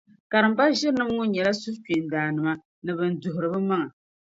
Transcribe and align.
Karimba 0.31 0.63
ʒirinim’ 0.77 1.09
ŋɔ 1.15 1.23
nyɛla 1.27 1.51
suhukpeendaannima 1.61 2.53
ni 2.83 2.91
bɛn 2.97 3.13
duhiri 3.21 3.47
bɛmaŋa. 3.53 3.87